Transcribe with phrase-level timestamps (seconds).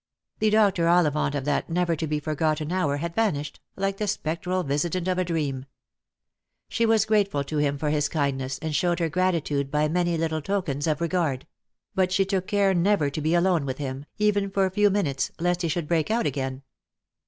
[0.39, 0.87] The Dr.
[0.87, 5.19] Ollivant of that never to be forgotten hour had vanished, like the spectral visitant of
[5.19, 5.67] a dream.
[6.69, 10.41] She was grateful to him for his kindness, and showed her gratitude by many little
[10.41, 11.45] tokens of regard;
[11.93, 14.89] but she took good care never to be alone with him, even for a few
[14.89, 16.63] minutes, lest he should break out again.